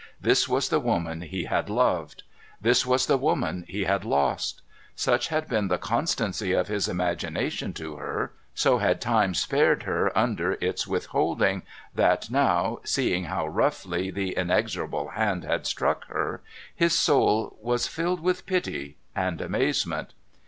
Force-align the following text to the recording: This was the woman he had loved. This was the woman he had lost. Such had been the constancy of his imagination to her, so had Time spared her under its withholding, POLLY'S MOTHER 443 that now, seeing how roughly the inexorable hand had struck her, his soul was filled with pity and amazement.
This 0.19 0.49
was 0.49 0.69
the 0.69 0.79
woman 0.79 1.21
he 1.21 1.43
had 1.43 1.69
loved. 1.69 2.23
This 2.59 2.87
was 2.87 3.05
the 3.05 3.17
woman 3.19 3.65
he 3.67 3.83
had 3.83 4.03
lost. 4.03 4.63
Such 4.95 5.27
had 5.27 5.47
been 5.47 5.67
the 5.67 5.77
constancy 5.77 6.53
of 6.53 6.69
his 6.69 6.87
imagination 6.87 7.71
to 7.73 7.97
her, 7.97 8.33
so 8.55 8.79
had 8.79 8.99
Time 8.99 9.35
spared 9.35 9.83
her 9.83 10.11
under 10.17 10.53
its 10.53 10.87
withholding, 10.87 11.61
POLLY'S 11.95 12.31
MOTHER 12.31 12.33
443 12.33 12.33
that 12.33 12.39
now, 12.47 12.79
seeing 12.83 13.25
how 13.25 13.45
roughly 13.47 14.09
the 14.09 14.33
inexorable 14.35 15.09
hand 15.09 15.43
had 15.43 15.67
struck 15.67 16.07
her, 16.07 16.41
his 16.75 16.97
soul 16.97 17.55
was 17.61 17.85
filled 17.85 18.21
with 18.21 18.47
pity 18.47 18.97
and 19.15 19.39
amazement. 19.39 20.13